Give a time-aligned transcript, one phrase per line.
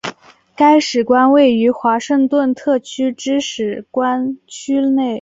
[0.55, 5.09] 该使馆位于华盛顿特区之使馆区内。